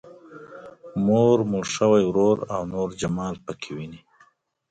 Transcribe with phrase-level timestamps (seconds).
[1.05, 4.01] مور، مړ شوی ورور او نور جمال پکې ويني.